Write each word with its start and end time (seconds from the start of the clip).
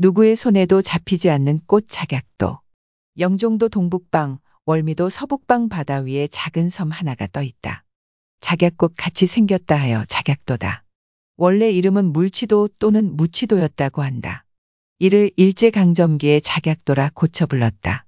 누구의 0.00 0.36
손에도 0.36 0.80
잡히지 0.80 1.28
않는 1.28 1.60
꽃 1.66 1.86
작약도. 1.88 2.60
영종도 3.18 3.68
동북방, 3.68 4.38
월미도 4.64 5.10
서북방 5.10 5.68
바다 5.68 5.98
위에 5.98 6.28
작은 6.28 6.70
섬 6.70 6.92
하나가 6.92 7.26
떠 7.26 7.42
있다. 7.42 7.82
작약꽃 8.38 8.94
같이 8.96 9.26
생겼다 9.26 9.74
하여 9.74 10.04
작약도다. 10.06 10.84
원래 11.36 11.72
이름은 11.72 12.12
물치도 12.12 12.68
또는 12.78 13.16
무치도였다고 13.16 14.02
한다. 14.02 14.44
이를 15.00 15.32
일제강점기에 15.36 16.40
작약도라 16.40 17.10
고쳐 17.14 17.46
불렀다. 17.46 18.06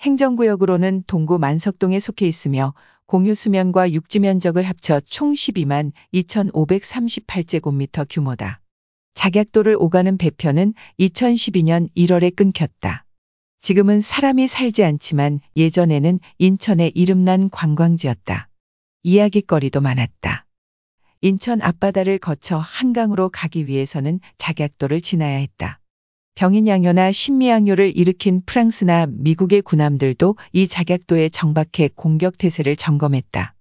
행정구역으로는 0.00 1.04
동구 1.06 1.38
만석동에 1.38 2.00
속해 2.00 2.26
있으며 2.26 2.72
공유 3.04 3.34
수면과 3.34 3.92
육지 3.92 4.20
면적을 4.20 4.62
합쳐 4.62 5.00
총 5.00 5.34
12만 5.34 5.92
2,538제곱미터 6.14 8.06
규모다. 8.08 8.62
작약도를 9.16 9.76
오가는 9.80 10.18
배편은 10.18 10.74
2012년 11.00 11.88
1월에 11.96 12.36
끊겼다. 12.36 13.06
지금은 13.62 14.02
사람이 14.02 14.46
살지 14.46 14.84
않지만 14.84 15.40
예전에는 15.56 16.20
인천의 16.36 16.92
이름난 16.94 17.48
관광지였다. 17.48 18.50
이야기거리도 19.02 19.80
많았다. 19.80 20.44
인천 21.22 21.62
앞바다를 21.62 22.18
거쳐 22.18 22.58
한강으로 22.58 23.30
가기 23.30 23.66
위해서는 23.66 24.20
작약도를 24.36 25.00
지나야 25.00 25.38
했다. 25.38 25.80
병인양요나 26.34 27.10
신미양요를 27.10 27.96
일으킨 27.96 28.42
프랑스나 28.44 29.06
미국의 29.08 29.62
군함들도 29.62 30.36
이 30.52 30.68
작약도에 30.68 31.30
정박해 31.30 31.88
공격 31.96 32.36
태세를 32.36 32.76
점검했다. 32.76 33.54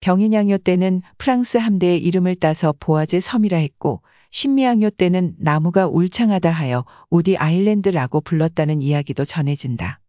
병인양요 0.00 0.56
때는 0.58 1.02
프랑스 1.18 1.58
함대의 1.58 2.02
이름을 2.02 2.36
따서 2.36 2.72
보아제 2.80 3.20
섬이라 3.20 3.58
했고 3.58 4.00
신미양요 4.30 4.90
때는 4.90 5.36
나무가 5.38 5.86
울창하다 5.86 6.50
하여 6.50 6.84
우디 7.10 7.36
아일랜드라고 7.36 8.20
불렀다는 8.20 8.82
이야기도 8.82 9.24
전해진다. 9.24 10.00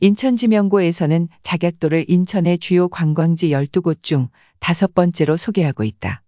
인천 0.00 0.36
지명고에서는 0.36 1.28
작약도를 1.42 2.06
인천의 2.08 2.58
주요 2.58 2.88
관광지 2.88 3.50
12곳 3.50 4.02
중 4.02 4.28
다섯 4.58 4.92
번째로 4.92 5.36
소개하고 5.36 5.84
있다. 5.84 6.22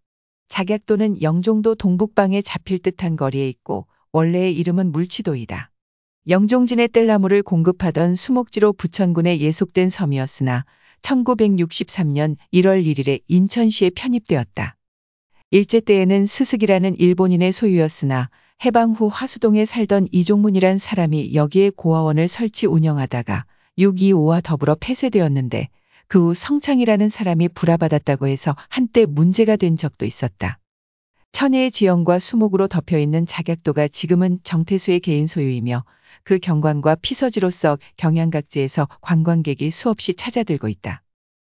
작약도는 0.48 1.20
영종도 1.22 1.74
동북방에 1.74 2.42
잡힐 2.42 2.78
듯한 2.78 3.16
거리에 3.16 3.48
있고 3.48 3.86
원래의 4.12 4.56
이름은 4.56 4.92
물치도이다. 4.92 5.72
영종진의 6.28 6.88
뗄나무를 6.88 7.42
공급하던 7.42 8.14
수목지로 8.14 8.72
부천군에 8.72 9.40
예속된 9.40 9.90
섬이었으나 9.90 10.64
1963년 11.02 12.36
1월 12.52 12.84
1일에 12.84 13.22
인천시에 13.27 13.90
편입되었다. 13.90 14.77
일제 15.50 15.80
때에는 15.80 16.27
스승이라는 16.27 16.98
일본인의 16.98 17.52
소유였으나 17.52 18.30
해방 18.64 18.92
후 18.92 19.06
화수동에 19.06 19.64
살던 19.64 20.08
이종문이란 20.11 20.78
사람이 20.78 21.34
여기에 21.34 21.70
고아원을 21.77 22.27
설치 22.27 22.66
운영하다가 22.66 23.44
625와 23.78 24.42
더불어 24.42 24.77
폐쇄되었는데 24.80 25.69
그 26.08 26.19
후 26.19 26.34
성창이라는 26.34 27.08
사람이 27.08 27.48
불화받았다고 27.50 28.27
해서 28.27 28.56
한때 28.69 29.06
문제가 29.06 29.56
된 29.56 29.77
적도 29.77 30.05
있었다. 30.05 30.58
천혜의 31.33 31.70
지형과 31.70 32.19
수목으로 32.19 32.67
덮여 32.67 32.98
있는 32.98 33.27
작약도가 33.27 33.89
지금은 33.89 34.41
정태수의 34.42 35.00
개인 35.00 35.27
소유이며 35.27 35.84
그 36.24 36.39
경관과 36.39 36.97
피서지로서 36.97 37.78
경양각지에서 37.98 38.89
관광객이 39.00 39.70
수없이 39.70 40.14
찾아들고 40.14 40.69
있다. 40.69 41.02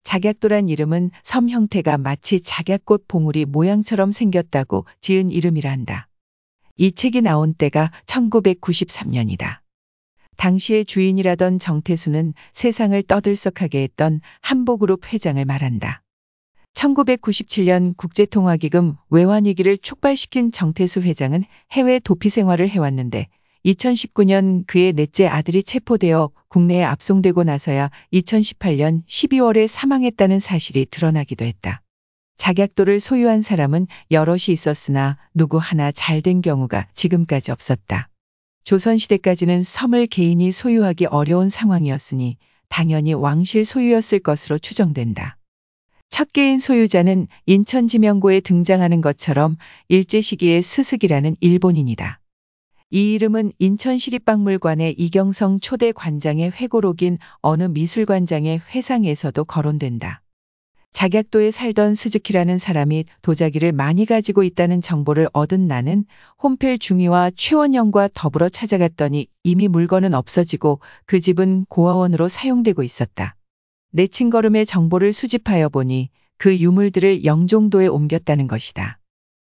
작약도란 0.04 0.70
이름은 0.70 1.12
섬 1.24 1.50
형태가 1.50 1.98
마치 1.98 2.40
작약꽃 2.42 3.08
봉우리 3.08 3.46
모양처럼 3.46 4.12
생겼다고 4.12 4.86
지은 5.02 5.32
이름이라 5.32 5.72
한다. 5.72 6.08
이 6.76 6.92
책이 6.92 7.22
나온 7.22 7.54
때가 7.54 7.92
1993년이다. 8.06 9.60
당시의 10.36 10.86
주인이라던 10.86 11.60
정태수는 11.60 12.34
세상을 12.52 13.02
떠들썩하게 13.04 13.84
했던 13.84 14.20
한보그룹 14.42 15.14
회장을 15.14 15.44
말한다. 15.46 16.02
1997년 16.74 17.96
국제통화기금 17.96 18.96
외환위기를 19.10 19.78
촉발시킨 19.78 20.52
정태수 20.52 21.02
회장은 21.02 21.44
해외 21.72 22.00
도피 22.00 22.30
생활을 22.30 22.68
해왔는데 22.70 23.28
2019년 23.66 24.66
그의 24.68 24.94
넷째 24.94 25.28
아들이 25.28 25.64
체포되어 25.64 26.32
국내에 26.54 26.84
압송되고 26.84 27.46
나서야 27.46 27.90
2018년 28.14 29.04
12월에 29.08 29.68
사망했다는 29.68 30.40
사실이 30.40 30.86
드러나기도 30.92 31.46
했다. 31.46 31.82
작약도를 32.38 33.00
소유한 33.00 33.42
사람은 33.42 33.88
여럿이 34.12 34.50
있었으나 34.50 35.18
누구 35.34 35.58
하나 35.58 35.92
잘 35.92 36.22
된 36.22 36.42
경우가 36.42 36.90
지금까지 36.94 37.50
없었다. 37.50 38.08
조선시대까지는 38.66 39.64
섬을 39.64 40.06
개인이 40.06 40.52
소유하기 40.52 41.08
어려운 41.08 41.50
상황이었으니 41.50 42.38
당연히 42.70 43.16
왕실 43.16 43.66
소유였을 43.66 44.20
것으로 44.20 44.60
추정된다. 44.60 45.38
첫 46.12 46.32
개인 46.34 46.60
소유자는 46.60 47.30
인천지명고에 47.48 48.42
등장하는 48.42 49.02
것처럼 49.02 49.58
일제 49.88 50.22
시기의 50.22 50.62
스승이라는 50.62 51.36
일본인이다. 51.40 52.20
이 52.90 53.14
이름은 53.14 53.52
인천시립박물관의 53.60 54.96
이경성 54.98 55.60
초대 55.62 55.92
관장의 55.92 56.52
회고록인 56.52 57.18
어느 57.42 57.64
미술관장의 57.64 58.62
회상에서도 58.74 59.44
거론된다. 59.46 60.22
작약도에 60.94 61.50
살던 61.50 61.96
스즈키라는 61.96 62.60
사람이 62.60 63.06
도자기를 63.24 63.72
많이 63.72 64.06
가지고 64.06 64.44
있다는 64.44 64.82
정보를 64.82 65.28
얻은 65.34 65.68
나는 65.68 66.06
홈펠 66.42 66.78
중위와 66.78 67.32
최원영과 67.36 68.10
더불어 68.14 68.48
찾아갔더니 68.48 69.28
이미 69.44 69.68
물건은 69.68 70.14
없어지고 70.14 70.82
그 71.06 71.20
집은 71.20 71.66
고아원으로 71.68 72.28
사용되고 72.28 72.84
있었다. 72.84 73.36
내친 73.92 74.30
걸음의 74.30 74.68
정보를 74.68 75.14
수집하여 75.14 75.70
보니 75.70 76.10
그 76.38 76.60
유물들을 76.60 77.26
영종도에 77.26 77.88
옮겼다는 77.88 78.46
것이다. 78.46 79.00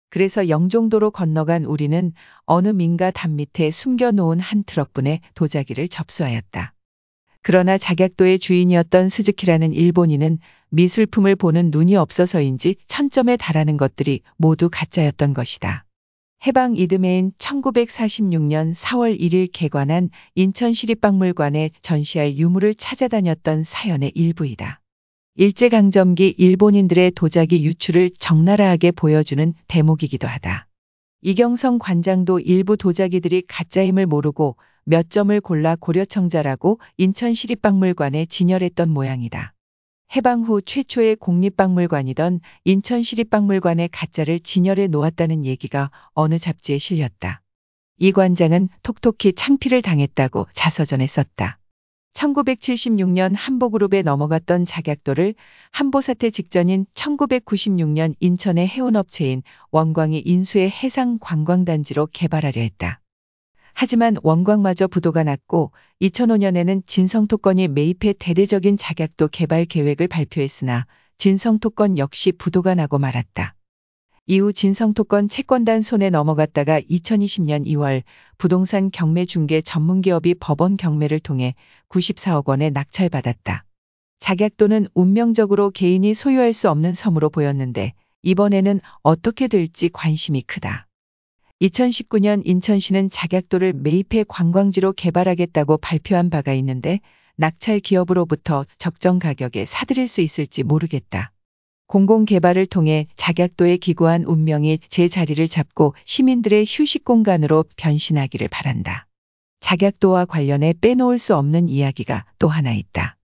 그래서 0.10 0.50
영종도로 0.50 1.12
건너간 1.12 1.66
우리는 1.66 2.14
어느 2.46 2.68
민가 2.70 3.12
담 3.12 3.36
밑에 3.36 3.72
숨겨놓은 3.72 4.40
한 4.40 4.64
트럭분의 4.64 5.22
도자기를 5.36 5.88
접수하였다. 5.88 6.74
그러나 7.42 7.78
작약도의 7.78 8.40
주인이었던 8.40 9.10
스즈키라는 9.10 9.74
일본인은 9.74 10.40
미술품을 10.70 11.36
보는 11.36 11.72
눈이 11.72 11.96
없어서인지 11.96 12.76
천점에 12.88 13.38
달하는 13.38 13.78
것들이 13.78 14.22
모두 14.38 14.70
가짜였던 14.70 15.34
것이다. 15.34 15.86
해방 16.46 16.78
이듬해인 16.78 17.34
1946년 17.38 18.74
4월 18.74 19.20
1일 19.20 19.50
개관한 19.52 20.10
인천시립박물관에 20.36 21.72
전시할 21.82 22.38
유물을 22.38 22.76
찾아다녔던 22.76 23.64
사연의 23.64 24.14
일부이다. 24.16 24.79
일제강점기 25.42 26.36
일본인들의 26.38 27.12
도자기 27.12 27.64
유출을 27.64 28.10
적나라하게 28.20 28.92
보여주는 28.92 29.54
대목이기도 29.70 30.28
하다. 30.28 30.68
이경성 31.22 31.80
관장도 31.80 32.42
일부 32.42 32.76
도자기들이 32.76 33.44
가짜임을 33.48 34.06
모르고 34.06 34.58
몇 34.84 35.10
점을 35.10 35.40
골라 35.40 35.78
고려청자라고 35.78 36.82
인천시립박물관에 36.98 38.26
진열했던 38.26 38.90
모양이다. 38.90 39.54
해방 40.14 40.42
후 40.42 40.62
최초의 40.62 41.16
공립박물관이던 41.16 42.42
인천시립박물관의 42.66 43.88
가짜를 43.94 44.42
진열해 44.42 44.88
놓았다는 44.88 45.46
얘기가 45.46 45.90
어느 46.12 46.38
잡지에 46.38 46.78
실렸다. 46.78 47.42
이 47.98 48.12
관장은 48.12 48.68
톡톡히 48.84 49.32
창피를 49.32 49.84
당했다고 49.84 50.48
자서전에 50.52 51.08
썼다. 51.08 51.60
1976년 52.14 53.34
한보그룹에 53.36 54.02
넘어갔던 54.02 54.66
작약도를 54.66 55.36
한보사태 55.72 56.32
직전인 56.32 56.86
1996년 56.94 58.16
인천의 58.20 58.68
해운업체인 58.68 59.44
원광이 59.72 60.24
인수의 60.26 60.70
해상 60.70 61.18
관광단지로 61.20 62.08
개발하려 62.12 62.62
했다. 62.62 63.02
하지만 63.74 64.18
원광마저 64.24 64.88
부도가 64.88 65.24
났고 65.24 65.72
2005년에는 66.02 66.86
진성토건이 66.86 67.70
매입해 67.70 68.14
대대적인 68.20 68.76
작약도 68.76 69.30
개발 69.30 69.66
계획을 69.66 70.08
발표했으나 70.10 70.86
진성토건 71.18 71.98
역시 71.98 72.32
부도가 72.34 72.76
나고 72.76 72.98
말았다. 73.00 73.56
이후 74.26 74.54
진성토건 74.54 75.30
채권단 75.30 75.82
손에 75.82 76.10
넘어갔다가 76.10 76.80
2020년 76.82 77.66
2월 77.66 78.04
부동산 78.38 78.92
경매 78.92 79.26
중개 79.26 79.62
전문기업이 79.62 80.36
법원 80.36 80.78
경매를 80.78 81.20
통해 81.20 81.56
94억 81.90 82.48
원에 82.48 82.70
낙찰받았다. 82.70 83.66
작약도는 84.20 84.88
운명적으로 84.94 85.72
개인이 85.72 86.14
소유할 86.14 86.54
수 86.54 86.70
없는 86.70 86.94
섬으로 86.94 87.30
보였는데 87.30 87.94
이번에는 88.22 88.82
어떻게 89.02 89.48
될지 89.48 89.90
관심이 89.90 90.42
크다. 90.42 90.88
2019년 91.62 92.42
인천시는 92.46 93.10
작약도를 93.10 93.74
매입해 93.74 94.26
관광지로 94.28 94.94
개발하겠다고 94.94 95.78
발표한 95.78 96.30
바가 96.30 96.54
있는데 96.54 97.00
낙찰 97.36 97.80
기업으로부터 97.80 98.66
적정 98.78 99.20
가격에 99.20 99.66
사들일 99.66 100.08
수 100.08 100.22
있을지 100.22 100.64
모르겠다. 100.64 101.32
공공개발을 101.90 102.68
통해 102.68 103.08
작약도에 103.16 103.78
기고한 103.78 104.24
운명이 104.24 104.78
제 104.90 105.08
자리를 105.08 105.48
잡고 105.48 105.96
시민들의 106.06 106.66
휴식 106.68 107.04
공간으로 107.04 107.66
변신하기를 107.78 108.48
바란다. 108.48 109.08
작약도와 109.60 110.26
관련해 110.26 110.76
빼놓을 110.80 111.18
수 111.18 111.36
없는 111.36 111.68
이야기가 111.68 112.26
또 112.38 112.48
하나 112.48 112.74
있다. 112.74 113.18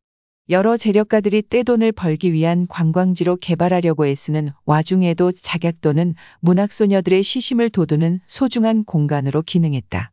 여러 0.49 0.77
재력가들이 0.77 1.43
떼돈을 1.47 1.91
벌기 1.91 2.33
위한 2.33 2.65
관광지로 2.67 3.35
개발하려고 3.35 4.07
애쓰는 4.07 4.49
와중에도 4.65 5.31
작약도는 5.31 6.15
문학소녀들의 6.39 7.21
시심을 7.21 7.69
돋우는 7.69 8.19
소중한 8.25 8.83
공간으로 8.83 9.43
기능했다. 9.43 10.11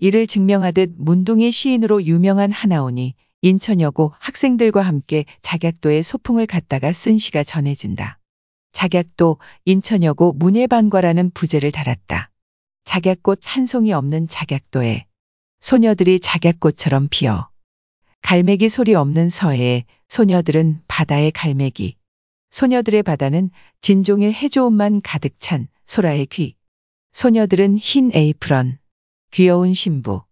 이를 0.00 0.26
증명하듯 0.26 0.92
문둥이 0.98 1.50
시인으로 1.50 2.04
유명한 2.04 2.52
하나온이 2.52 3.14
인천여고 3.42 4.12
학생들과 4.18 4.82
함께 4.82 5.24
작약도에 5.42 6.02
소풍을 6.02 6.46
갔다가 6.46 6.92
쓴 6.92 7.18
시가 7.18 7.44
전해진다. 7.44 8.18
작약도 8.72 9.38
인천여고 9.64 10.32
문예반과라는 10.34 11.30
부제를 11.30 11.72
달았다. 11.72 12.30
작약꽃 12.84 13.40
한 13.42 13.66
송이 13.66 13.92
없는 13.92 14.28
작약도에 14.28 15.06
소녀들이 15.60 16.20
작약꽃처럼 16.20 17.08
피어 17.10 17.48
갈매기 18.22 18.68
소리 18.68 18.94
없는 18.94 19.28
서해에 19.28 19.84
소녀들은 20.08 20.82
바다의 20.88 21.30
갈매기. 21.30 21.96
소녀들의 22.50 23.02
바다는 23.04 23.50
진종일 23.80 24.32
해조음만 24.32 25.00
가득 25.02 25.38
찬 25.38 25.68
소라의 25.84 26.26
귀. 26.26 26.56
소녀들은 27.12 27.78
흰 27.78 28.10
에이프런. 28.12 28.78
귀여운 29.30 29.74
신부. 29.74 30.22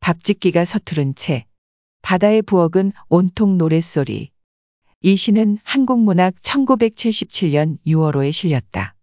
밥짓기가 0.00 0.64
서투른 0.64 1.14
채. 1.14 1.47
바다의 2.02 2.42
부엌은 2.42 2.92
온통 3.08 3.58
노랫소리. 3.58 4.30
이 5.02 5.16
시는 5.16 5.58
한국문학 5.62 6.34
1977년 6.42 7.78
6월호에 7.86 8.32
실렸다. 8.32 8.94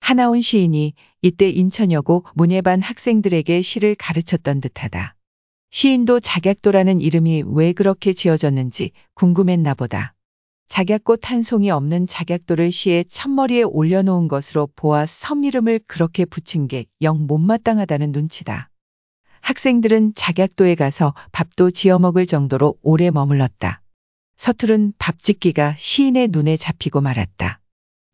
하나온 0.00 0.40
시인이 0.40 0.94
이때 1.22 1.48
인천여고 1.48 2.24
문예반 2.34 2.82
학생들에게 2.82 3.62
시를 3.62 3.94
가르쳤던 3.94 4.60
듯하다. 4.60 5.14
시인도 5.70 6.20
작약도라는 6.20 7.00
이름이 7.00 7.44
왜 7.46 7.72
그렇게 7.72 8.12
지어졌는지 8.12 8.90
궁금했나 9.14 9.74
보다. 9.74 10.14
작약꽃 10.68 11.30
한 11.30 11.42
송이 11.42 11.70
없는 11.70 12.06
작약도를 12.06 12.72
시의 12.72 13.04
첫머리에 13.10 13.62
올려놓은 13.62 14.26
것으로 14.28 14.68
보아 14.74 15.06
섬 15.06 15.44
이름을 15.44 15.80
그렇게 15.86 16.24
붙인 16.24 16.66
게 16.66 16.86
영 17.02 17.26
못마땅하다는 17.26 18.12
눈치다. 18.12 18.71
학생들은 19.42 20.14
작약도에 20.14 20.76
가서 20.76 21.14
밥도 21.32 21.72
지어 21.72 21.98
먹을 21.98 22.26
정도로 22.26 22.76
오래 22.80 23.10
머물렀다. 23.10 23.82
서투른 24.36 24.94
밥짓기가 24.98 25.74
시인의 25.76 26.28
눈에 26.28 26.56
잡히고 26.56 27.00
말았다. 27.00 27.58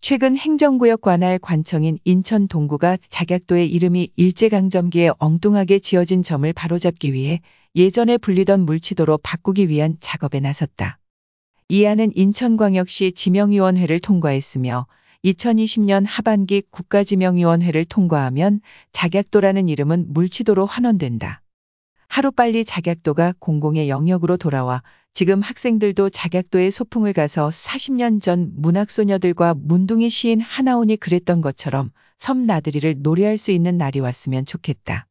최근 0.01 0.37
행정구역 0.39 1.03
관할 1.03 1.39
관청인 1.39 1.99
인천 2.05 2.49
동구가 2.49 2.97
작약도의 3.11 3.71
이름이 3.71 4.13
일제강점기에 4.17 5.11
엉뚱하게 5.19 5.81
지어진 5.81 6.23
점을 6.23 6.51
바로잡기 6.51 7.13
위해 7.13 7.41
예전에 7.77 8.17
불리던 8.17 8.61
물치도로 8.61 9.19
바꾸기 9.19 9.69
위한 9.69 9.99
작업에 10.01 10.41
나섰다. 10.41 10.99
이 11.69 11.85
안은 11.85 12.13
인천광역시 12.17 13.13
지명위원회를 13.13 14.01
통과했으며 14.01 14.87
2020년 15.25 16.05
하반기 16.07 16.63
국가지명위원회를 16.71 17.85
통과하면 17.85 18.61
작약도라는 18.93 19.69
이름은 19.69 20.13
물치도로 20.13 20.67
환원된다. 20.67 21.43
하루빨리 22.09 22.65
작약도가 22.65 23.35
공공의 23.39 23.89
영역으로 23.89 24.37
돌아와 24.37 24.83
지금 25.13 25.41
학생들도 25.41 26.11
작약도에 26.11 26.71
소풍을 26.71 27.13
가서 27.13 27.49
40년 27.49 28.23
전 28.23 28.53
문학소녀들과 28.57 29.55
문둥이 29.59 30.09
시인 30.09 30.41
하나온이 30.41 30.97
그랬던 30.97 31.41
것처럼 31.41 31.91
섬 32.17 32.47
나들이를 32.47 32.97
노래할 33.01 33.39
수 33.39 33.51
있는 33.51 33.77
날이 33.77 34.01
왔으면 34.01 34.47
좋겠다. 34.47 35.07